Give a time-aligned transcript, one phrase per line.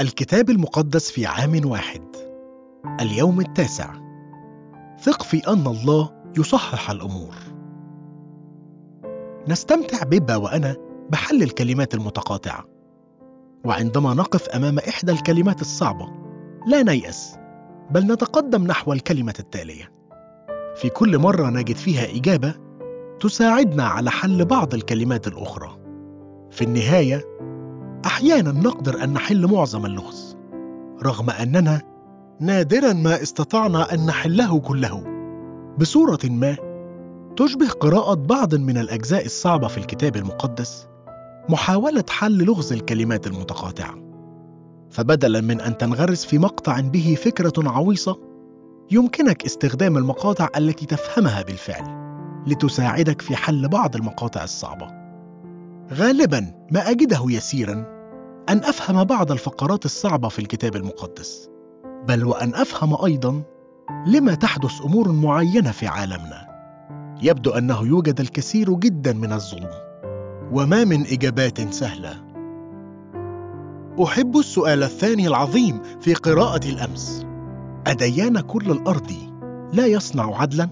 [0.00, 2.02] الكتاب المقدس في عام واحد.
[3.00, 3.94] اليوم التاسع.
[5.00, 7.34] ثق في أن الله يصحح الأمور.
[9.48, 10.76] نستمتع بيبا وأنا
[11.10, 12.64] بحل الكلمات المتقاطعة.
[13.64, 16.08] وعندما نقف أمام إحدى الكلمات الصعبة
[16.66, 17.36] لا نيأس
[17.90, 19.92] بل نتقدم نحو الكلمة التالية.
[20.76, 22.54] في كل مرة نجد فيها إجابة
[23.20, 25.78] تساعدنا على حل بعض الكلمات الأخرى.
[26.50, 27.24] في النهاية
[28.06, 30.36] أحيانا نقدر أن نحل معظم اللغز
[31.02, 31.82] رغم أننا
[32.40, 35.04] نادرا ما استطعنا أن نحله كله.
[35.78, 36.56] بصورة ما
[37.36, 40.88] تشبه قراءة بعض من الأجزاء الصعبة في الكتاب المقدس
[41.48, 43.94] محاولة حل لغز الكلمات المتقاطعة.
[44.90, 48.18] فبدلا من أن تنغرس في مقطع به فكرة عويصة
[48.90, 52.04] يمكنك استخدام المقاطع التي تفهمها بالفعل
[52.46, 54.86] لتساعدك في حل بعض المقاطع الصعبة.
[55.92, 57.93] غالبا ما أجده يسيرا
[58.48, 61.48] أن أفهم بعض الفقرات الصعبة في الكتاب المقدس
[62.08, 63.42] بل وأن أفهم أيضا
[64.06, 66.54] لما تحدث أمور معينة في عالمنا.
[67.22, 69.70] يبدو أنه يوجد الكثير جدا من الظلم
[70.52, 72.24] وما من إجابات سهلة.
[74.04, 77.26] أحب السؤال الثاني العظيم في قراءة الأمس.
[77.86, 79.12] أديان كل الأرض
[79.72, 80.68] لا يصنع عدلا؟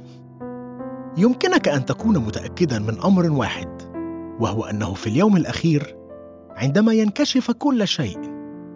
[1.16, 3.83] يمكنك أن تكون متاكدا من أمر واحد
[4.41, 6.02] وهو أنه في اليوم الأخير
[6.56, 8.19] عندما ينكشف كل شيء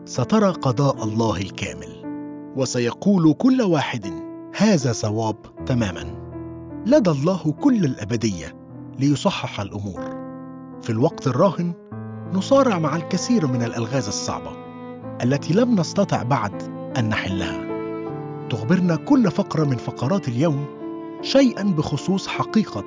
[0.05, 2.03] سترى قضاء الله الكامل
[2.57, 4.07] وسيقول كل واحد
[4.57, 6.05] هذا صواب تماما.
[6.87, 8.57] لدى الله كل الأبدية
[8.99, 10.01] ليصحح الأمور.
[10.83, 11.73] في الوقت الراهن
[12.33, 14.51] نصارع مع الكثير من الألغاز الصعبة
[15.23, 16.63] التي لم نستطع بعد
[16.99, 17.67] أن نحلها.
[18.49, 20.67] تخبرنا كل فقرة من فقرات اليوم
[21.23, 22.85] شيئا بخصوص حقيقة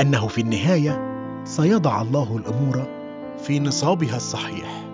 [0.00, 2.95] أنه في النهاية سيضع الله الأمور
[3.38, 4.86] في نصابها الصحيح.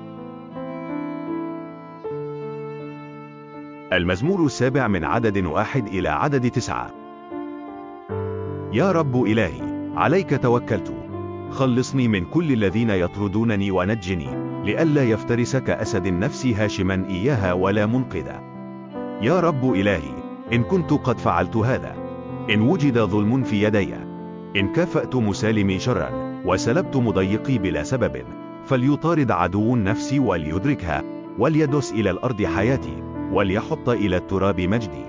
[3.92, 6.90] المزمور السابع من عدد واحد إلى عدد تسعة.
[8.72, 10.94] يا رب إلهي عليك توكلت.
[11.50, 14.28] خلصني من كل الذين يطردونني ونجني
[14.64, 18.40] لئلا يفترس كأسد النفس هاشما إياها ولا منقذا
[19.22, 20.14] يا رب إلهي
[20.52, 21.96] إن كنت قد فعلت هذا.
[22.50, 23.94] إن وجد ظلم في يدي.
[24.56, 26.21] إن كافأت مسالمي شرا.
[26.44, 28.24] وسلبت مضيقي بلا سبب.
[28.64, 31.02] فليطارد عدو النفس وليدركها
[31.38, 35.04] وليدس إلى الأرض حياتي وليحط إلى التراب مجدي.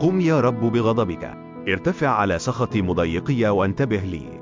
[0.00, 1.34] قم يا رب بغضبك.
[1.68, 4.40] ارتفع على سخط مضيقي وانتبه لي.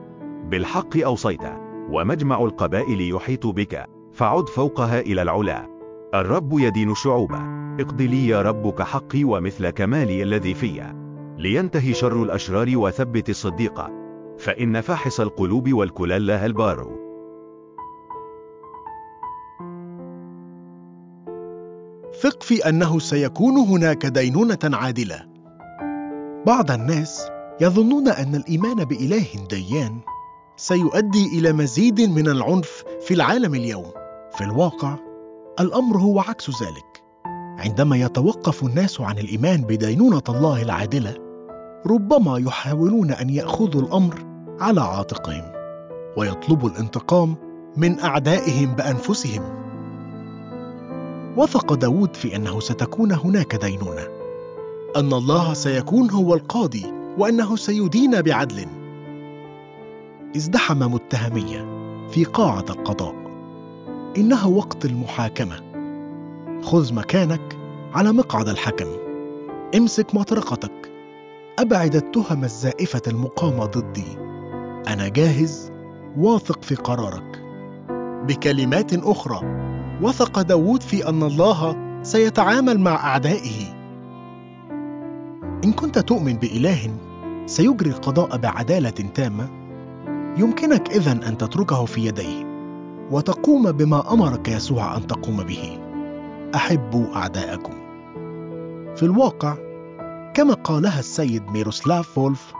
[0.51, 1.43] بالحق أوصيت
[1.91, 3.87] ومجمع القبائل يحيط بك.
[4.13, 5.67] فعد فوقها إلى العلا.
[6.15, 7.33] الرب يدين الشعوب.
[7.81, 10.95] اقض لي يا رب كحقي ومثل كمالي الذي في.
[11.39, 14.02] لينتهي شر الأشرار وثبت الصديق.
[14.43, 17.03] فإن فاحص القلوب والكلال لها البار.
[22.21, 25.27] ثق في أنه سيكون هناك دينونة عادلة.
[26.47, 27.29] بعض الناس
[27.61, 29.99] يظنون أن الإيمان بإله ديان
[30.57, 33.91] سيؤدي إلى مزيد من العنف في العالم اليوم.
[34.35, 34.97] في الواقع
[35.61, 37.03] الأمر هو عكس ذلك.
[37.59, 41.15] عندما يتوقف الناس عن الإيمان بدينونة الله العادلة
[41.87, 45.53] ربما يحاولون أن يأخذوا الأمر على عاتقهم
[46.17, 47.37] ويطلبوا الانتقام
[47.77, 49.43] من أعدائهم بأنفسهم.
[51.37, 54.09] وثق داود في أنه ستكون هناك دينونة
[54.97, 56.87] أن الله سيكون هو القاضي
[57.19, 58.67] وأنه سيدين بعدل.
[60.37, 61.67] ازدحم متهمية
[62.11, 63.15] في قاعة القضاء.
[64.17, 65.61] انه وقت المحاكمة.
[66.63, 67.57] خذ مكانك
[67.95, 68.89] على مقعد الحكم.
[69.77, 70.93] امسك مطرقتك.
[71.59, 74.32] أبعد التهم الزائفة المقامة ضدي.
[74.89, 75.73] أنا جاهز
[76.17, 77.43] واثق في قرارك.
[78.29, 79.41] بكلمات أخرى
[80.03, 83.83] وثق داود في أن الله سيتعامل مع أعدائه.
[85.65, 86.97] إن كنت تؤمن بإله
[87.47, 89.49] سيجري القضاء بعدالة تامة.
[90.37, 92.47] يمكنك إذن أن تتركه في يديه
[93.11, 95.79] وتقوم بما أمرك يسوع أن تقوم به.
[96.55, 97.73] أحبوا أعداءكم.
[98.97, 99.57] في الواقع
[100.35, 102.55] كما قالها السيد ميروسلاف فولف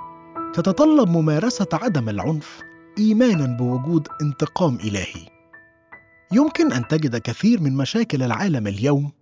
[0.55, 2.63] تتطلب ممارسة عدم العنف
[2.99, 5.27] ايمانا بوجود انتقام إلهي.
[6.33, 9.13] يمكن أن تجد كثير من مشاكل العالم اليوم.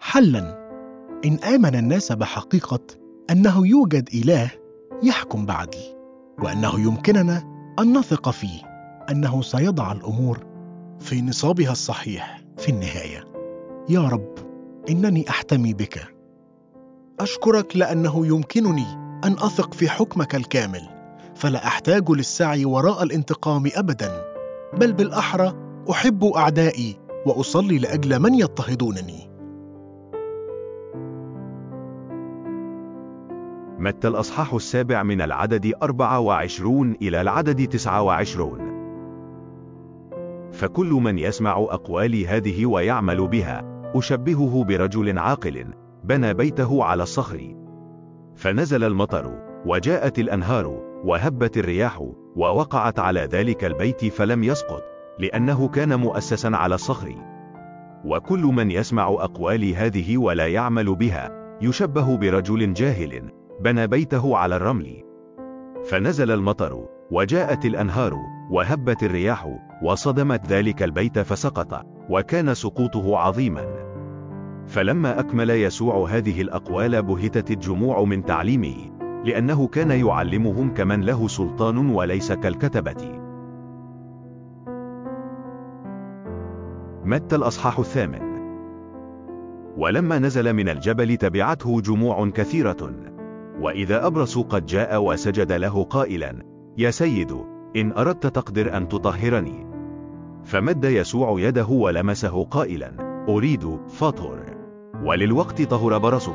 [0.00, 0.68] حلا
[1.24, 2.80] إن آمن الناس بحقيقة
[3.30, 4.50] أنه يوجد إله
[5.02, 5.78] يحكم بعدل
[6.38, 7.42] وأنه يمكننا
[7.78, 8.62] أن نثق فيه
[9.10, 10.46] أنه سيضع الأمور
[11.00, 13.24] في نصابها الصحيح في النهاية.
[13.88, 14.34] يا رب
[14.90, 16.14] إنني أحتمي بك.
[17.20, 20.82] أشكرك لأنه يمكنني أن أثق في حكمك الكامل
[21.34, 24.24] فلا أحتاج للسعي وراء الانتقام ابدا
[24.72, 25.54] بل بالأحرى
[25.90, 29.30] أحب أعدائي وأصلي لأجل من يضطهدونني.
[33.78, 38.68] متى الأصحاح السابع من العدد 24 إلى العدد 29
[40.52, 45.66] فكل من يسمع أقوالي هذه ويعمل بها أشبهه برجل عاقل
[46.04, 47.67] بنى بيته على الصخر.
[48.38, 50.66] فنزل المطر وجاءت الأنهار
[51.04, 54.82] وهبت الرياح ووقعت على ذلك البيت فلم يسقط
[55.18, 57.14] لأنه كان مؤسسا على الصخر.
[58.04, 63.30] وكل من يسمع أقوالي هذه ولا يعمل بها يشبه برجل جاهل
[63.60, 65.02] بنى بيته على الرمل.
[65.84, 68.14] فنزل المطر وجاءت الأنهار
[68.50, 69.48] وهبت الرياح
[69.82, 73.87] وصدمت ذلك البيت فسقط وكان سقوطه عظيما.
[74.68, 78.74] فلما أكمل يسوع هذه الأقوال بهتت الجموع من تعليمه
[79.24, 83.20] لأنه كان يعلمهم كمن له سلطان وليس كالكتبة.
[87.04, 88.28] متى الأصحاح الثامن؟
[89.76, 92.92] ولما نزل من الجبل تبعته جموع كثيرة.
[93.60, 96.34] وإذا أبرص قد جاء وسجد له قائلا
[96.78, 97.36] يا سيد
[97.76, 99.66] إن أردت تقدر أن تطهرني.
[100.44, 102.92] فمد يسوع يده ولمسه قائلا
[103.28, 104.57] أريد فطهر
[105.04, 106.34] وللوقت طهر برصه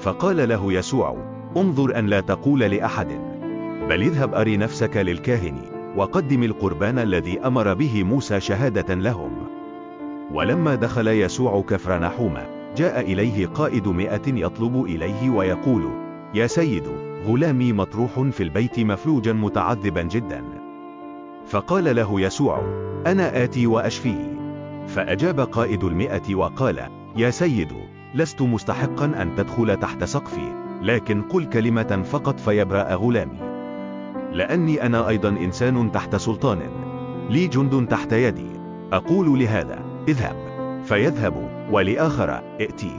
[0.00, 1.16] فقال له يسوع
[1.56, 3.08] انظر أن لا تقول لأحد
[3.88, 9.32] بل اذهب أري نفسك للكاهن وقدم القربان الذي أمر به موسى شهادة لهم.
[10.32, 12.46] ولما دخل يسوع كفر نحومة
[12.76, 15.90] جاء إليه قائد مئة يطلب إليه ويقول
[16.34, 16.84] يا سيد
[17.26, 20.44] غلامي مطروح في البيت مفلوجا متعذبا جدا.
[21.46, 22.58] فقال له يسوع
[23.06, 24.38] أنا آتي وأشفيه.
[24.86, 27.72] فأجاب قائد المئة وقال يا سيد
[28.18, 33.38] لست مستحقا أن تدخل تحت سقفي لكن قل كلمة فقط فيبرأ غلامي.
[34.32, 36.58] لأني أنا أيضا إنسان تحت سلطان.
[37.30, 38.50] لي جند تحت يدي.
[38.92, 39.78] أقول لهذا
[40.08, 40.36] اذهب.
[40.84, 42.30] فيذهب ولآخر
[42.60, 42.96] ائتي.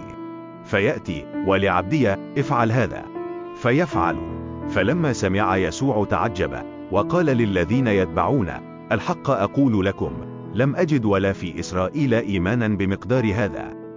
[0.64, 3.06] فيأتي ولعبدي افعل هذا.
[3.56, 4.18] فيفعل.
[4.70, 6.52] فلما سمع يسوع تعجب
[6.92, 8.50] وقال للذين يتبعون
[8.92, 10.12] الحق أقول لكم
[10.54, 13.89] لم أجد ولا في إسرائيل إيمانا بمقدار هذا.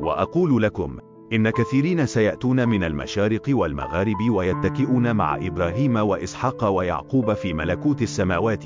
[0.00, 0.98] وأقول لكم
[1.32, 8.64] إن كثيرين سيأتون من المشارق والمغارب ويتكئون مع إبراهيم وإسحاق ويعقوب في ملكوت السماوات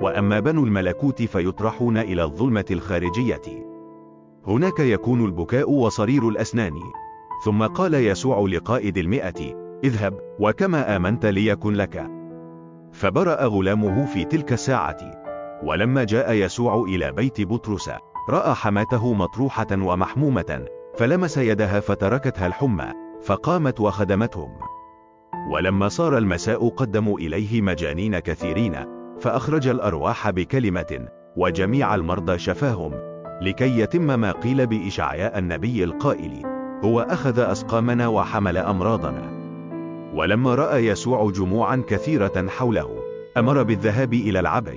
[0.00, 3.70] وأما بنو الملكوت فيطرحون إلى الظلمة الخارجية.
[4.46, 6.72] هناك يكون البكاء وصرير الأسنان.
[7.44, 9.54] ثم قال يسوع لقائد المئة
[9.84, 12.10] اذهب وكما آمنت ليكن لك.
[12.92, 14.98] فبرأ غلامه في تلك الساعة.
[15.62, 17.90] ولما جاء يسوع إلى بيت بطرس
[18.30, 20.64] رأى حماته مطروحة ومحمومة
[20.98, 22.92] فلمس يدها فتركتها الحمى
[23.22, 24.50] فقامت وخدمتهم.
[25.50, 28.76] ولما صار المساء قدموا إليه مجانين كثيرين
[29.20, 32.92] فأخرج الأرواح بكلمة وجميع المرضى شفاهم
[33.42, 36.42] لكي يتم ما قيل بإشعياء النبي القائل
[36.84, 39.40] هو أخذ أسقامنا وحمل أمراضنا
[40.14, 42.98] ولما رأى يسوع جموعا كثيرة حوله
[43.36, 44.76] أمر بالذهاب إلى العبر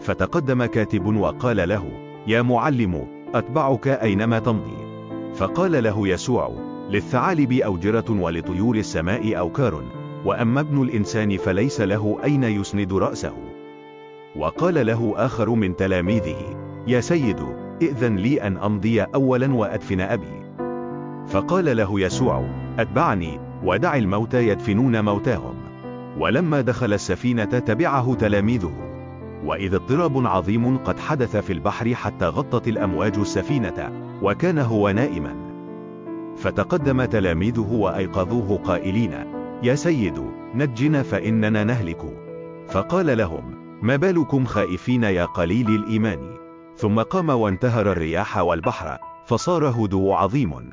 [0.00, 4.76] فتقدم كاتب وقال له يا معلم أتبعك أينما تمضي.
[5.34, 6.52] فقال له يسوع
[6.90, 9.82] للثعالب أوجرة ولطيور السماء أوكار
[10.24, 13.34] وأما ابن الإنسان فليس له أين يسند رأسه.
[14.36, 16.36] وقال له آخر من تلاميذه
[16.86, 17.40] يا سيد
[17.82, 20.42] ائذن لي أن أمضي أولا وأدفن أبي.
[21.26, 25.54] فقال له يسوع أتبعني ودع الموتى يدفنون موتاهم.
[26.18, 28.91] ولما دخل السفينة تبعه تلاميذه
[29.44, 35.52] وإذا اضطراب عظيم قد حدث في البحر حتى غطت الأمواج السفينة وكان هو نائما.
[36.36, 39.12] فتقدم تلاميذه وأيقظوه قائلين
[39.62, 40.22] يا سيد
[40.54, 42.18] نجنا فإننا نهلك.
[42.68, 46.36] فقال لهم ما بالكم خائفين يا قليل الإيمان.
[46.76, 50.70] ثم قام وانتهر الرياح والبحر فصار هدوء عظيم.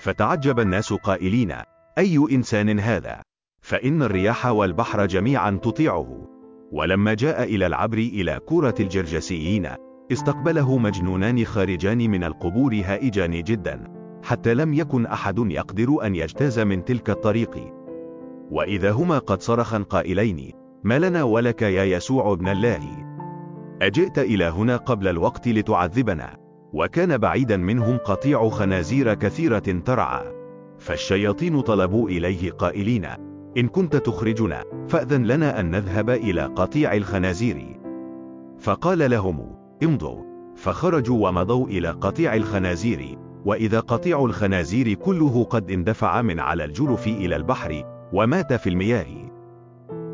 [0.00, 1.52] فتعجب الناس قائلين
[1.98, 3.22] أي إنسان هذا؟
[3.60, 6.35] فإن الرياح والبحر جميعا تطيعه.
[6.72, 9.68] ولما جاء إلى العبر إلى كورة الجرجسيين
[10.12, 13.84] استقبله مجنونان خارجان من القبور هائجان جدا
[14.22, 17.72] حتى لم يكن أحد يقدر أن يجتاز من تلك الطريق.
[18.50, 20.52] وإذا هما قد صرخا قائلين
[20.84, 22.80] ما لنا ولك يا يسوع ابن الله؟
[23.82, 26.36] أجئت إلى هنا قبل الوقت لتعذبنا
[26.72, 30.24] وكان بعيدا منهم قطيع خنازير كثيرة ترعى
[30.78, 33.06] فالشياطين طلبوا إليه قائلين
[33.56, 37.80] إن كنت تخرجنا فأذن لنا أن نذهب إلى قطيع الخنازير.
[38.58, 40.22] فقال لهم امضوا
[40.56, 47.36] فخرجوا ومضوا إلى قطيع الخنازير وإذا قطيع الخنازير كله قد اندفع من على الجرف إلى
[47.36, 47.82] البحر
[48.12, 49.06] ومات في المياه.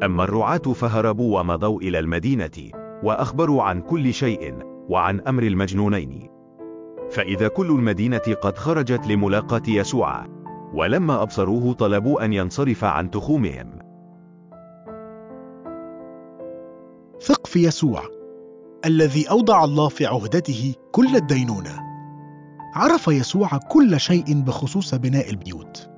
[0.02, 2.70] أما الرعاة فهربوا ومضوا إلى المدينة
[3.02, 4.54] وأخبروا عن كل شيء
[4.88, 6.28] وعن أمر المجنونين.
[7.10, 10.26] فإذا كل المدينة قد خرجت لملاقاة يسوع
[10.74, 13.70] ولما أبصروه طلبوا أن ينصرف عن تخومهم.
[17.20, 18.02] ثق في يسوع
[18.84, 21.80] الذي أوضع الله في عهدته كل الدينونة.
[22.74, 25.90] عرف يسوع كل شيء بخصوص بناء البيوت.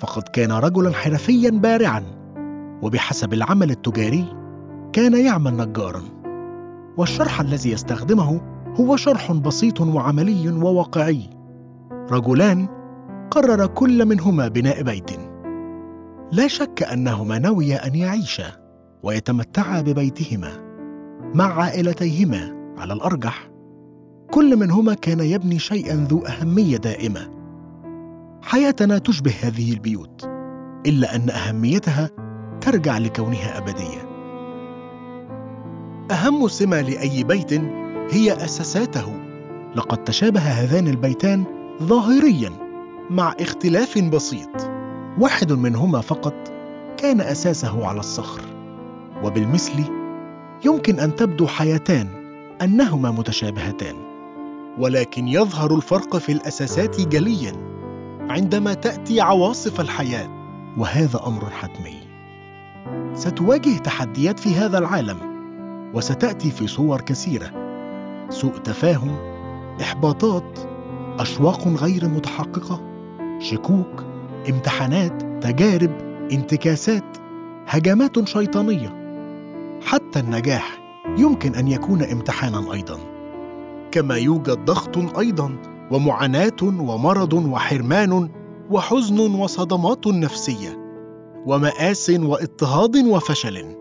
[0.00, 2.04] فقد كان رجلا حرفيا بارعا
[2.82, 4.24] وبحسب العمل التجاري
[4.92, 6.02] كان يعمل نجارا.
[6.96, 8.40] والشرح الذي يستخدمه
[8.80, 11.30] هو شرح بسيط وعملي وواقعي.
[12.10, 12.81] رجلان
[13.32, 15.10] قرر كل منهما بناء بيت.
[16.32, 18.52] لا شك أنهما نويا أن يعيشا
[19.02, 20.50] ويتمتعا ببيتهما
[21.34, 23.50] مع عائلتيهما على الأرجح.
[24.30, 27.30] كل منهما كان يبني شيئا ذو أهمية دائمة.
[28.42, 30.24] حياتنا تشبه هذه البيوت
[30.86, 32.10] إلا أن أهميتها
[32.60, 34.08] ترجع لكونها أبدية.
[36.10, 37.52] أهم سمة لأي بيت
[38.10, 39.12] هي أساساته.
[39.76, 41.44] لقد تشابه هذان البيتان
[41.82, 42.61] ظاهريا.
[43.10, 44.70] مع اختلاف بسيط.
[45.18, 46.34] واحد منهما فقط
[46.96, 48.42] كان أساسه على الصخر.
[49.22, 49.84] وبالمثل
[50.64, 52.08] يمكن أن تبدو حياتان
[52.62, 53.96] أنهما متشابهتان.
[54.78, 57.52] ولكن يظهر الفرق في الأساسات جليا
[58.30, 60.28] عندما تأتي عواصف الحياة.
[60.78, 61.96] وهذا أمر حتمي.
[63.14, 65.18] ستواجه تحديات في هذا العالم
[65.94, 67.50] وستأتي في صور كثيرة.
[68.28, 69.16] سوء تفاهم
[69.80, 70.58] إحباطات
[71.18, 72.91] أشواق غير متحققة.
[73.42, 74.04] شكوك
[74.48, 75.90] امتحانات تجارب
[76.32, 77.16] انتكاسات
[77.66, 79.02] هجمات شيطانية.
[79.82, 80.78] حتى النجاح
[81.18, 82.98] يمكن أن يكون امتحانا أيضا.
[83.90, 85.56] كما يوجد ضغط أيضا
[85.90, 88.28] ومعاناة ومرض وحرمان
[88.70, 90.78] وحزن وصدمات نفسية
[91.46, 93.76] ومآس واضطهاد وفشل.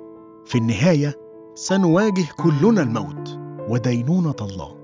[0.45, 1.15] في النهاية
[1.55, 3.39] سنواجه كلنا الموت
[3.69, 4.75] ودينونة الله.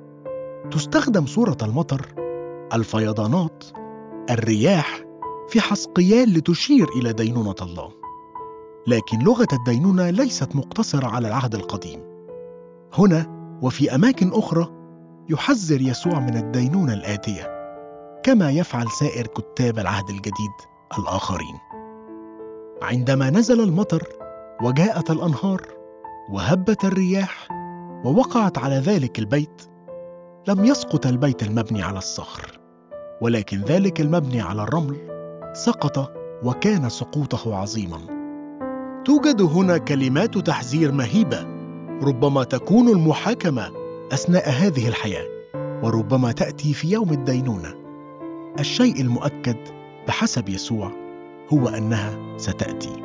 [0.72, 2.08] تستخدم صوره المطر
[2.74, 3.64] الفيضانات
[4.30, 5.02] الرياح
[5.50, 7.92] في حسقيال لتشير إلى دينونة الله.
[8.88, 12.04] لكن لغة الدينونة ليست مقتصرة على العهد القديم.
[12.94, 14.72] هنا وفي أماكن أخرى
[15.30, 17.58] يحذر يسوع من الدينونة الآتية
[18.24, 20.54] كما يفعل سائر كتاب العهد الجديد
[21.00, 21.58] الآخرين.
[22.82, 24.04] عندما نزل المطر
[24.64, 25.62] وجاءت الأنهار
[26.30, 27.48] وهبت الرياح
[28.06, 29.62] ووقعت على ذلك البيت
[30.48, 32.67] لم يسقط البيت المبني على الصخر.
[33.22, 34.98] ولكن ذلك المبني على الرمل
[35.54, 36.12] سقط
[36.44, 37.98] وكان سقوطه عظيما.
[39.06, 41.48] توجد هنا كلمات تحذير مهيبة
[42.04, 43.72] ربما تكون المحاكمة
[44.12, 45.28] أثناء هذه الحياة
[45.84, 47.74] وربما تأتي في يوم الدينونة.
[48.60, 49.58] الشيء المؤكد
[50.08, 50.92] بحسب يسوع
[51.54, 53.04] هو أنها ستأتي.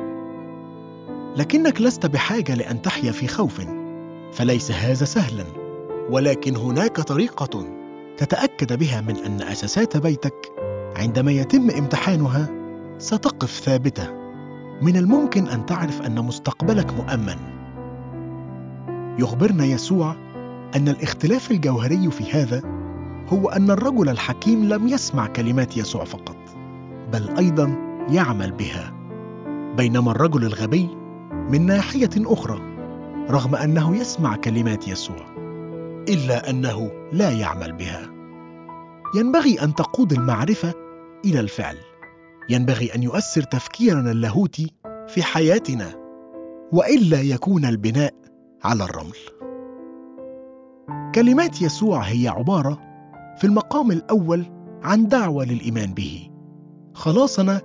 [1.37, 3.61] لكنك لست بحاجة لأن تحيا في خوف
[4.31, 5.45] فليس هذا سهلا
[6.09, 7.82] ولكن هناك طريقة
[8.17, 10.51] تتأكد بها من أن أساسات بيتك
[10.95, 12.49] عندما يتم امتحانها
[12.97, 14.23] ستقف ثابتة.
[14.81, 17.35] من الممكن أن تعرف أن مستقبلك مؤمن.
[19.19, 20.15] يخبرنا يسوع
[20.75, 22.61] أن الاختلاف الجوهري في هذا
[23.27, 26.37] هو أن الرجل الحكيم لم يسمع كلمات يسوع فقط
[27.13, 27.75] بل أيضا
[28.09, 28.93] يعمل بها.
[29.77, 30.89] بينما الرجل الغبي
[31.49, 32.59] من ناحية أخرى
[33.29, 35.42] رغم أنه يسمع كلمات يسوع.
[36.09, 38.09] إلا أنه لا يعمل بها.
[39.15, 40.73] ينبغي أن تقود المعرفة
[41.25, 41.77] إلى الفعل.
[42.49, 44.73] ينبغي أن يؤثر تفكيرنا اللاهوتي
[45.07, 46.03] في حياتنا
[46.71, 48.13] وإلا يكون البناء
[48.63, 49.17] على الرمل.
[51.15, 52.79] كلمات يسوع هي عبارة
[53.37, 54.45] في المقام الأول
[54.83, 56.29] عن دعوة للإيمان به.
[56.93, 57.61] خلاصنا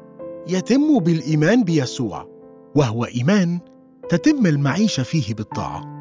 [0.48, 2.28] يتم بالإيمان بيسوع
[2.76, 3.58] وهو إيمان
[4.08, 5.97] تتم المعيشة فيه بالطاعة.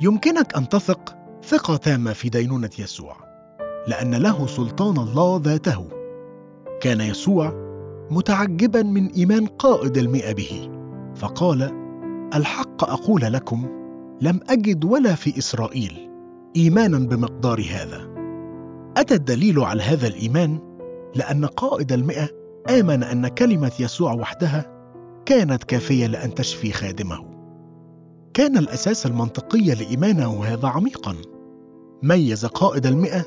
[0.00, 3.16] يمكنك أن تثق ثقة تامه في دينونة يسوع
[3.88, 5.88] لأن له سلطان الله ذاته.
[6.80, 7.52] كان يسوع
[8.10, 10.70] متعجبا من إيمان قائد المئة به
[11.16, 11.70] فقال
[12.34, 13.68] الحق أقول لكم
[14.20, 16.10] لم أجد ولا في إسرائيل
[16.56, 18.10] ايمانا بمقدار هذا.
[18.96, 20.58] أتى الدليل على هذا الإيمان؟
[21.14, 22.28] لأن قائد المئة
[22.70, 24.64] آمن أن كلمة يسوع وحدها
[25.26, 27.29] كانت كافية لأن تشفي خادمه.
[28.40, 31.16] كان الأساس المنطقي لإيمانه هذا عميقا.
[32.02, 33.24] ميز قائد المئة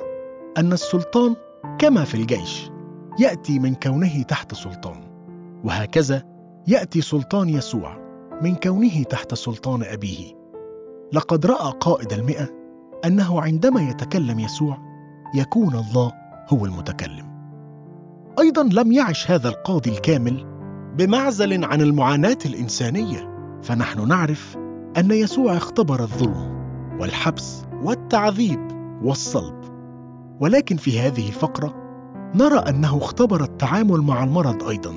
[0.58, 1.36] أن السلطان
[1.80, 2.72] كما في الجيش
[3.20, 5.04] يأتي من كونه تحت سلطان
[5.64, 6.24] وهكذا
[6.68, 7.98] يأتي سلطان يسوع
[8.42, 10.34] من كونه تحت سلطان أبيه.
[11.14, 12.50] لقد رأى قائد المئة
[13.06, 14.78] أنه عندما يتكلم يسوع
[15.36, 16.12] يكون الله
[16.50, 17.34] هو المتكلم.
[18.40, 20.46] أيضا لم يعش هذا القاضي الكامل
[20.98, 24.64] بمعزل عن المعاناة الإنسانية فنحن نعرف
[24.98, 26.54] أن يسوع اختبر الظلم
[27.00, 28.60] والحبس والتعذيب
[29.04, 29.64] والصلب.
[30.40, 31.76] ولكن في هذه الفقرة
[32.36, 34.94] نرى أنه اختبر التعامل مع المرض أيضا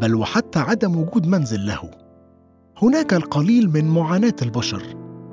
[0.00, 1.90] بل وحتى عدم وجود منزل له.
[2.82, 4.82] هناك القليل من معاناة البشر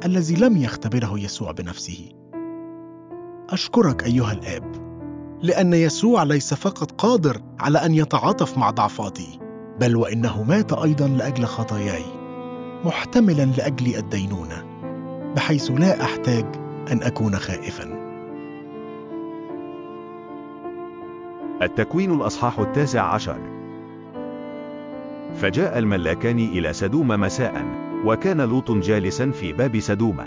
[0.06, 2.10] الذي لم يختبره يسوع بنفسه.
[3.50, 4.72] أشكرك أيها الآب
[5.42, 9.40] لأن يسوع ليس فقط قادر على أن يتعاطف مع ضعفاتي
[9.80, 12.21] بل وإنه مات أيضا لأجل خطاياي.
[12.86, 14.64] محتملا لأجل الدينونة
[15.36, 16.46] بحيث لا أحتاج
[16.92, 18.02] أن أكون خائفا.
[21.62, 23.38] التكوين الأصحاح التاسع عشر.
[25.36, 27.66] فجاء الملاكان إلى سدوم مساء
[28.06, 30.18] وكان لوط جالسا في باب سدوم.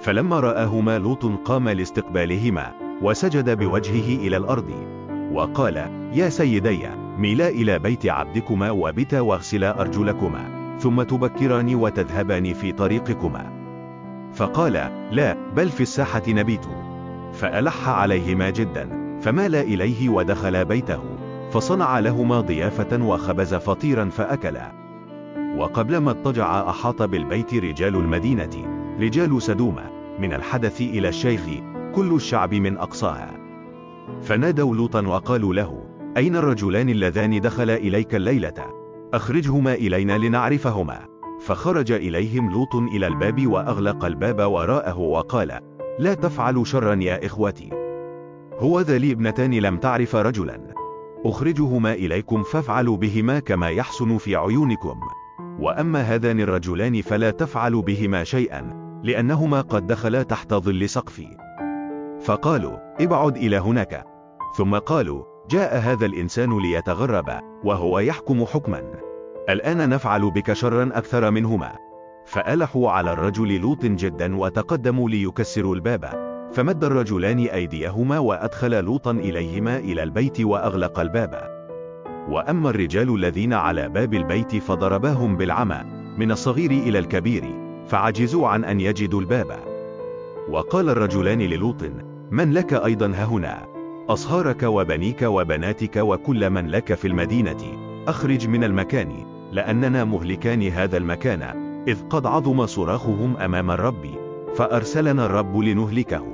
[0.00, 4.70] فلما رآهما لوط قام لاستقبالهما وسجد بوجهه إلى الأرض
[5.32, 5.76] وقال
[6.12, 10.55] يا سيدي ميلا إلى بيت عبدكما وبتا واغسلا أرجلكما.
[10.78, 13.52] ثم تبكران وتذهبان في طريقكما.
[14.34, 14.72] فقال
[15.10, 16.66] لا بل في الساحة نبيت.
[17.32, 21.02] فألح عليهما جدا فمال إليه ودخل بيته.
[21.50, 24.72] فصنع لهما ضيافة وخبز فطيرا فأكلا.
[25.58, 28.50] وقبلما اضطجع أحاط بالبيت رجال المدينة
[29.00, 29.76] رجال سدوم
[30.20, 31.40] من الحدث إلى الشيخ
[31.94, 33.30] كل الشعب من أقصاها.
[34.22, 35.84] فنادوا لوطا وقالوا له
[36.16, 38.75] أين الرجلان اللذان دخلا إليك الليلة؟
[39.14, 41.06] أخرجهما إلينا لنعرفهما.
[41.40, 45.60] فخرج إليهم لوط إلى الباب وأغلق الباب وراءه وقال
[45.98, 47.70] لا تفعلوا شرا يا إخوتي.
[48.58, 50.74] هو ذا لي ابنتان لم تعرف رجلا.
[51.24, 55.00] أخرجهما إليكم فافعلوا بهما كما يحسن في عيونكم.
[55.60, 61.36] وأما هذان الرجلان فلا تفعلوا بهما شيئا لأنهما قد دخلا تحت ظل سقفي.
[62.20, 64.04] فقالوا ابعد إلى هناك.
[64.56, 68.82] ثم قالوا جاء هذا الإنسان ليتغرب وهو يحكم حكما.
[69.48, 71.72] الآن نفعل بك شرا أكثر منهما.
[72.26, 76.26] فألحوا على الرجل لوط جدا وتقدموا ليكسروا الباب.
[76.52, 81.56] فمد الرجلان أيديهما وأدخل لوطا إليهما إلى البيت وأغلق الباب.
[82.28, 85.80] وأما الرجال الذين على باب البيت فضرباهم بالعمى
[86.18, 87.44] من الصغير إلى الكبير
[87.86, 89.58] فعجزوا عن أن يجدوا الباب.
[90.50, 91.82] وقال الرجلان للوط
[92.30, 93.75] من لك أيضا ههنا
[94.08, 97.56] أصهارك وبنيك وبناتك وكل من لك في المدينة.
[98.08, 101.42] أخرج من المكان لأننا مهلكان هذا المكان
[101.88, 104.06] إذ قد عظم صراخهم أمام الرب
[104.56, 106.24] فأرسلنا الرب لنهلكه.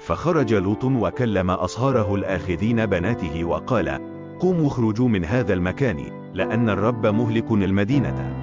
[0.00, 4.00] فخرج لوط وكلم أصهاره الآخذين بناته وقال
[4.40, 8.34] قوموا اخرجوا من هذا المكان لأن الرب مهلك المدينة.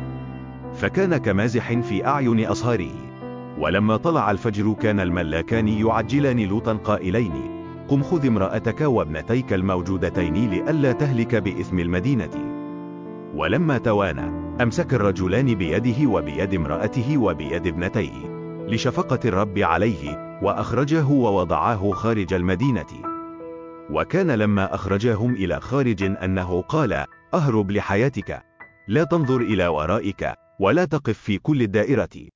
[0.74, 2.92] فكان كمازح في أعين أصهاره.
[3.60, 7.55] ولما طلع الفجر كان الملاكان يعجلان لوطا قائلين
[7.88, 12.56] قم خذ امرأتك وابنتيك الموجودتين لئلا تهلك بإثم المدينة.
[13.36, 18.36] ولما توانى أمسك الرجلان بيده وبيد امرأته وبيد ابنتيه
[18.68, 23.16] لشفقة الرب عليه وأخرجه ووضعاه خارج المدينة.
[23.92, 28.44] وكان لما أخرجهم إلى خارج أنه قال أهرب لحياتك
[28.88, 32.30] لا تنظر إلى ورائك ولا تقف في كل الدائرة.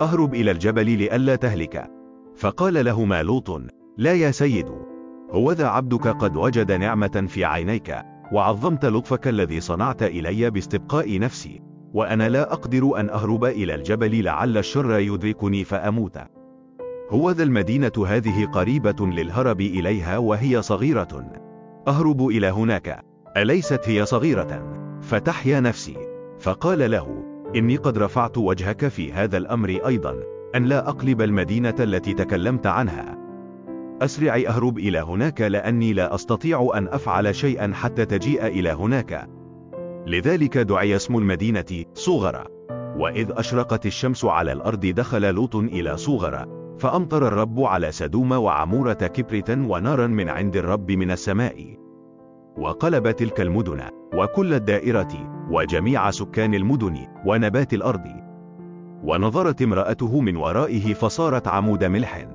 [0.00, 1.90] أهرب إلى الجبل لئلا تهلك.
[2.36, 3.62] فقال لهما لوط
[3.98, 4.93] لا يا سيد.
[5.34, 7.96] هو ذا عبدك قد وجد نعمة في عينيك
[8.32, 11.62] وعظمت لطفك الذي صنعت إلي باستبقاء نفسي
[11.94, 16.18] وأنا لا أقدر أن أهرب إلى الجبل لعل الشر يدركني فأموت.
[17.10, 21.32] هو ذا المدينة هذه قريبة للهرب إليها وهي صغيرة.
[21.88, 23.04] أهرب إلى هناك.
[23.36, 24.62] أليست هي صغيرة؟
[25.00, 25.96] فتحيا نفسي.
[26.40, 27.24] فقال له
[27.56, 30.14] إني قد رفعت وجهك في هذا الأمر أيضا
[30.54, 33.13] أن لا أقلب المدينة التي تكلمت عنها.
[34.02, 39.28] أسرع أهرب إلى هناك لأني لا أستطيع أن أفعل شيئا حتى تجيء إلى هناك.
[40.06, 42.44] لذلك دعي اسم المدينة صغرى
[42.98, 46.46] وإذ أشرقت الشمس على الأرض دخل لوط إلى صغرى
[46.78, 51.76] فأمطر الرب على سدوم وعمورة كبرة ونارا من عند الرب من السماء.
[52.58, 53.80] وقلب تلك المدن
[54.14, 58.06] وكل الدائرة وجميع سكان المدن ونبات الأرض.
[59.04, 62.26] ونظرت امرأته من ورائه فصارت عمود ملح.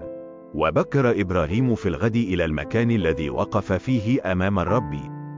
[0.55, 4.95] وبكر إبراهيم في الغد إلى المكان الذي وقف فيه أمام الرب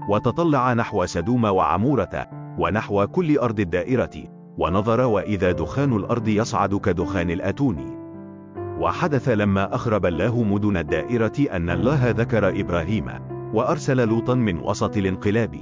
[0.10, 2.28] وتطلع نحو سدوم وعمورة
[2.60, 4.24] ونحو كل أرض الدائرة
[4.58, 8.02] ونظر وإذا دخان الأرض يصعد كدخان الأتون.
[8.80, 13.06] وحدث لما أخرب الله مدن الدائرة أن الله ذكر إبراهيم
[13.54, 15.56] وأرسل لوطا من وسط الانقلاب.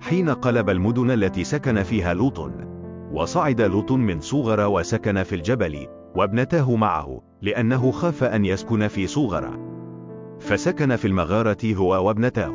[0.00, 2.50] حين قلب المدن التي سكن فيها لوط
[3.12, 9.58] وصعد لوط من صغر وسكن في الجبل وابنتاه معه لأنه خاف أن يسكن في صغر
[10.40, 12.54] فسكن في المغارة هو وابنتاه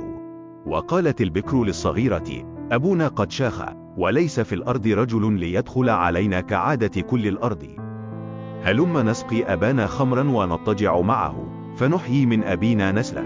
[0.66, 3.64] وقالت البكر للصغيرة أبونا قد شاخ
[3.98, 7.68] وليس في الأرض رجل ليدخل علينا كعادة كل الأرض.
[8.64, 13.24] هلم نسقي أبانا خمرا ونضطجع معه فنحيي من أبينا نسلا.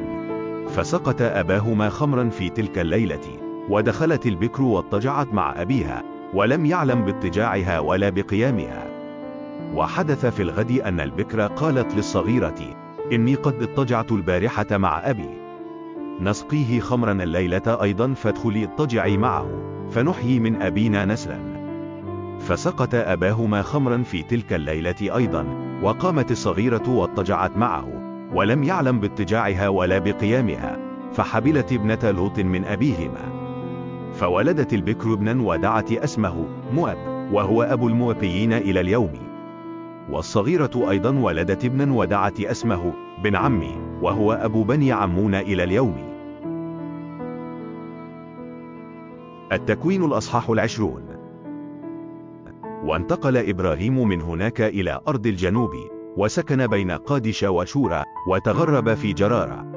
[0.68, 3.40] فسقط أباهما خمرا في تلك الليلة
[3.70, 8.91] ودخلت البكر واضطجعت مع أبيها ولم يعلم باضطجاعها ولا بقيامها.
[9.76, 12.56] وحدث في الغد أن البكر قالت للصغيرة
[13.12, 15.30] إني قد اضطجعت البارحة مع أبي.
[16.20, 19.48] نسقيه خمرا الليلة أيضا فادخلي اضطجعي معه
[19.92, 21.40] فنحيي من أبينا نسلا.
[22.40, 25.46] فسقط أباهما خمرا في تلك الليلة أيضا
[25.84, 27.88] وقامت الصغيرة واضطجعت معه
[28.34, 30.78] ولم يعلم باضطجاعها ولا بقيامها
[31.14, 33.32] فحبلت ابنة لوط من أبيهما.
[34.14, 36.98] فولدت البكر ابنا ودعت أسمه مؤب
[37.32, 39.31] وهو أبو الموبيين إلى اليوم.
[40.12, 42.94] والصغيرة أيضا ولدت ابنا ودعت اسمه
[43.24, 45.96] بن عمي وهو أبو بني عمون إلى اليوم.
[49.52, 51.04] التكوين الأصحاح العشرون.
[52.84, 55.72] وانتقل إبراهيم من هناك إلى أرض الجنوب
[56.18, 59.72] وسكن بين قادش وشورى وتغرب في جرارة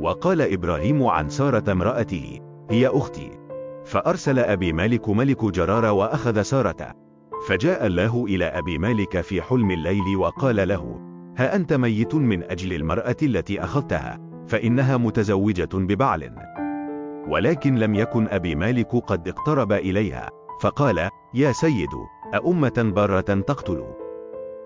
[0.00, 3.30] وقال إبراهيم عن سارة امرأته هي أختي.
[3.84, 6.94] فأرسل أبي مالك ملك جرارة وأخذ سارة
[7.48, 11.00] فجاء الله إلى أبي مالك في حلم الليل وقال له
[11.38, 16.34] ها أنت ميت من أجل المرأة التي أخذتها فإنها متزوجة ببعل.
[17.28, 20.30] ولكن لم يكن أبي مالك قد اقترب إليها
[20.60, 21.90] فقال يا سيد
[22.34, 23.84] أأمة بارة تقتل.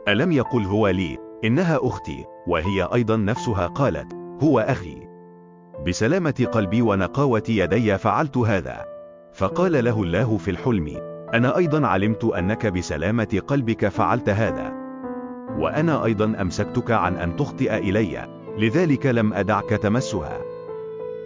[0.09, 5.09] ألم يقل هو لي إنها أختي وهي أيضا نفسها قالت هو أخي.
[5.87, 8.85] بسلامة قلبي ونقاوة يدي فعلت هذا.
[9.33, 14.73] فقال له الله في الحلم أنا أيضا علمت أنك بسلامة قلبك فعلت هذا.
[15.59, 18.29] وأنا أيضا أمسكتك عن أن تخطئ إلي.
[18.59, 20.39] لذلك لم أدعك تمسها.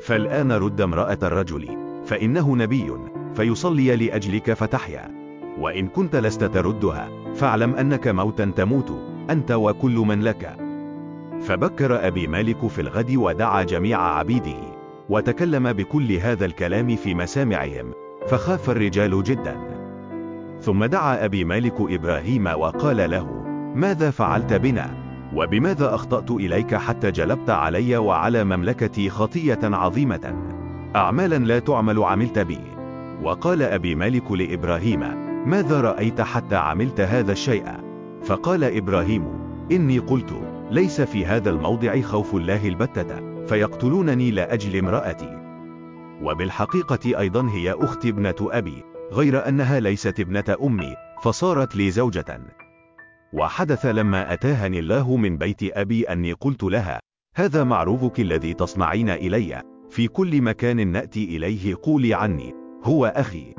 [0.01, 1.69] فالآن رد امرأة الرجل.
[2.05, 2.93] فإنه نبي.
[3.35, 5.11] فيصلي لأجلك فتحيا.
[5.59, 8.93] وإن كنت لست تردها فاعلم أنك موتا تموت.
[9.31, 10.57] أنت وكل من لك.
[11.41, 14.61] فبكر أبي مالك في الغد ودعا جميع عبيده.
[15.09, 17.93] وتكلم بكل هذا الكلام في مسامعهم.
[18.29, 19.72] فخاف الرجال جدا.
[20.63, 23.43] ثم دعا أبي مالك إبراهيم وقال له
[23.75, 24.95] ماذا فعلت بنا؟
[25.35, 30.35] وبماذا أخطأت إليك حتى جلبت علي وعلى مملكتي خطية عظيمة؟
[30.97, 32.59] أعمالا لا تعمل عملت بي.
[33.23, 35.01] وقال أبي مالك لإبراهيم
[35.47, 37.65] ماذا رأيت حتى عملت هذا الشيء؟
[38.25, 39.25] فقال إبراهيم
[39.73, 40.33] إني قلت
[40.71, 43.07] ليس في هذا الموضع خوف الله البتة
[43.47, 45.39] فيقتلونني لأجل امرأتي.
[46.23, 48.92] وبالحقيقة أيضا هي أختي ابنة أبي.
[49.13, 52.41] غير أنها ليست ابنة أمي فصارت لي زوجة.
[53.33, 57.01] وحدث لما أتاهني الله من بيت أبي أني قلت لها
[57.37, 59.63] هذا معروفك الذي تصنعين إلي.
[59.91, 62.55] في كل مكان نأتي إليه قولي عني.
[62.85, 63.55] هو أخي.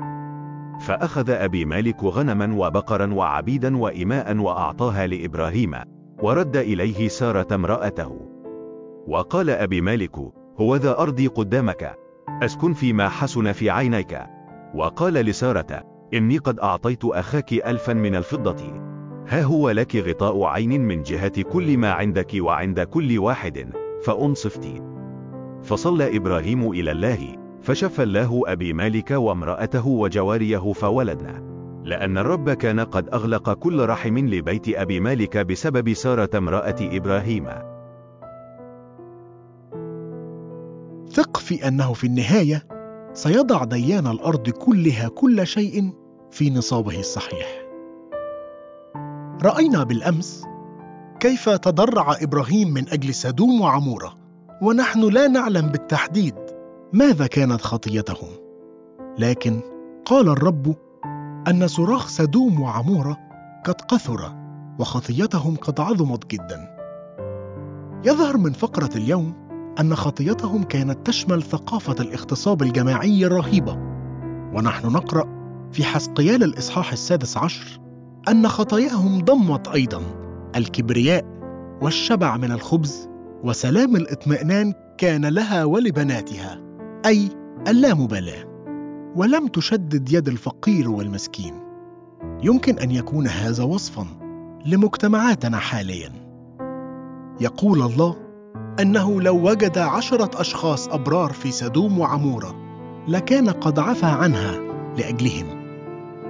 [0.80, 5.74] فأخذ أبي مالك غنما وبقرا وعبيدا وإماء وأعطاها لإبراهيم
[6.22, 8.20] ورد إليه سارة امرأته.
[9.06, 10.16] وقال أبي مالك
[10.60, 11.94] هو ذا أرضي قدامك.
[12.42, 14.18] أسكن فيما حسن في عينيك.
[14.74, 15.82] وقال لسارة
[16.14, 18.84] إني قد أعطيت أخاك ألفا من الفضة.
[19.28, 23.68] ها هو لك غطاء عين من جهة كل ما عندك وعند كل واحد
[24.04, 24.82] فأنصفت
[25.62, 27.18] فصلى إبراهيم إلى الله
[27.62, 31.54] فشف الله أبي مالك وامرأته وجواريه فولدنا.
[31.84, 37.46] لأن الرب كان قد أغلق كل رحم لبيت أبي مالك بسبب سارة امرأة إبراهيم.
[41.08, 42.73] ثق في أنه في النهاية
[43.14, 45.92] سيضع ديان الأرض كلها كل شيء
[46.30, 47.64] في نصابه الصحيح.
[49.44, 50.44] رأينا بالأمس
[51.20, 54.14] كيف تضرع إبراهيم من أجل سدوم وعمورة
[54.62, 56.34] ونحن لا نعلم بالتحديد
[56.92, 58.28] ماذا كانت خطيتهم.
[59.18, 59.60] لكن
[60.04, 60.74] قال الرب
[61.48, 63.18] أن صراخ سدوم وعمورة
[63.64, 64.32] قد كثر
[64.78, 66.76] وخطيتهم قد عظمت جدا.
[68.04, 69.43] يظهر من فقرة اليوم
[69.80, 73.72] أن خطيتهم كانت تشمل ثقافة الاغتصاب الجماعي الرهيبة.
[74.54, 75.24] ونحن نقرأ
[75.72, 77.80] في حسقيال الإصحاح السادس عشر
[78.28, 80.02] أن خطاياهم ضمت أيضا
[80.56, 81.24] الكبرياء
[81.82, 83.08] والشبع من الخبز
[83.44, 86.60] وسلام الإطمئنان كان لها ولبناتها
[87.06, 87.28] أي
[87.68, 88.44] اللامبالاة
[89.16, 91.54] ولم تشدد يد الفقير والمسكين.
[92.42, 94.06] يمكن أن يكون هذا وصفا
[94.66, 96.12] لمجتمعاتنا حاليا.
[97.40, 98.16] يقول الله
[98.80, 102.54] أنه لو وجد عشرة أشخاص أبرار في سدوم وعمورة
[103.08, 104.60] لكان قد عفى عنها
[104.98, 105.46] لأجلهم.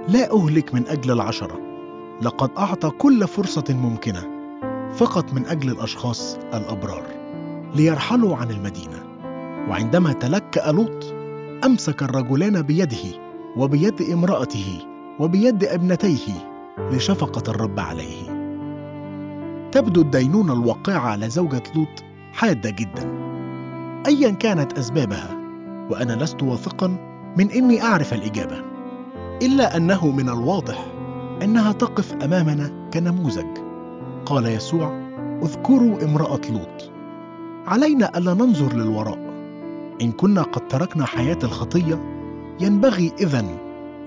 [0.07, 1.59] لا أهلك من أجل العشرة.
[2.21, 4.23] لقد أعطى كل فرصة ممكنة
[4.93, 7.03] فقط من أجل الأشخاص الأبرار
[7.75, 9.03] ليرحلوا عن المدينة.
[9.69, 11.13] وعندما تلكأ لوط
[11.65, 13.19] أمسك الرجلان بيده
[13.57, 14.79] وبيد امرأته
[15.19, 16.33] وبيد ابنتيه
[16.91, 18.35] لشفقة الرب عليه.
[19.71, 23.15] تبدو الدينونة الواقعة على زوجة لوط حادة جدا.
[24.07, 25.37] ايا كانت أسبابها
[25.89, 26.87] وأنا لست واثقا
[27.37, 28.57] من إني أعرف الإجابة
[29.41, 30.85] إلا أنه من الواضح
[31.43, 33.57] أنها تقف أمامنا كنموذج.
[34.25, 35.09] قال يسوع
[35.43, 36.91] أذكروا امرأة لوط.
[37.67, 39.19] علينا ألا ننظر للوراء.
[40.01, 41.99] إن كنا قد تركنا حياة الخطية
[42.59, 43.57] ينبغي إذن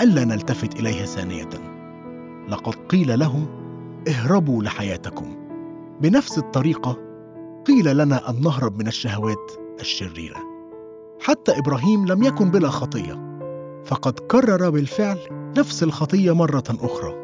[0.01, 1.49] ألا نلتفت إليها ثانية.
[2.49, 3.47] لقد قيل لهم
[4.09, 5.27] اهربوا لحياتكم.
[6.01, 7.08] بنفس الطريقة
[7.67, 10.37] قيل لنا أن نهرب من الشهوات الشريرة.
[11.21, 13.29] حتى إبراهيم لم يكن بلا خطية.
[13.85, 17.15] فقد كرر بالفعل نفس الخطية مرة أخرى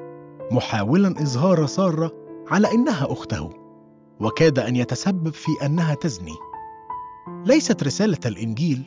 [0.51, 2.13] محاولا إظهار سارة
[2.51, 3.51] على إنها أخته
[4.21, 6.35] وكاد أن يتسبب في أنها تزني.
[7.45, 8.83] ليست رسالة الإنجيل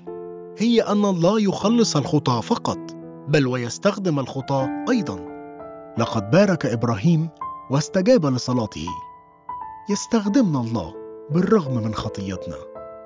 [0.57, 2.79] هي أن الله يخلص الخطاه فقط
[3.27, 5.19] بل ويستخدم الخطاه أيضا.
[5.97, 7.29] لقد بارك إبراهيم
[7.71, 8.87] واستجاب لصلاته.
[9.89, 10.93] يستخدمنا الله.
[11.29, 12.55] بالرغم من خطيتنا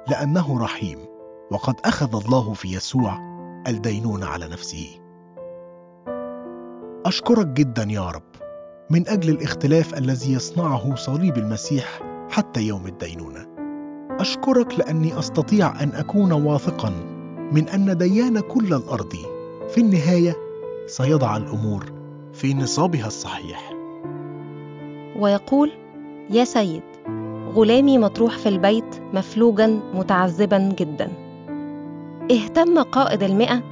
[0.07, 0.99] لأنه رحيم
[1.51, 3.17] وقد أخذ الله في يسوع
[3.67, 4.87] الدينونة على نفسه.
[7.05, 8.31] أشكرك جدا يا رب
[8.89, 13.47] من أجل الاختلاف الذي يصنعه صليب المسيح حتى يوم الدينونة.
[14.19, 16.89] أشكرك لأني أستطيع أن أكون واثقا
[17.51, 19.13] من أن ديان كل الأرض
[19.69, 20.35] في النهاية
[20.87, 21.85] سيضع الأمور
[22.33, 23.73] في نصابها الصحيح.
[25.19, 25.71] ويقول
[26.29, 26.90] يا سيد
[27.55, 31.11] غلامي مطروح في البيت مفلوجا متعذبا جدا.
[32.31, 33.63] اهتم قائد المئة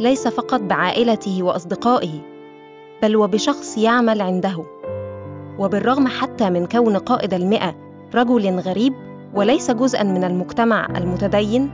[0.00, 2.20] ليس فقط بعائلته وأصدقائه
[3.02, 4.64] بل وبشخص يعمل عنده.
[5.58, 7.74] وبالرغم حتى من كون قائد المئة
[8.14, 8.94] رجل غريب
[9.34, 11.70] وليس جزءا من المجتمع المتدين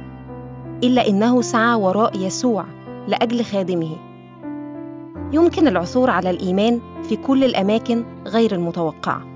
[0.85, 2.65] إلا إنه سعى وراء يسوع
[3.09, 3.97] لأجل خادمه.
[5.33, 9.30] يمكن العثور على الإيمان في كل الأماكن غير المتوقعة.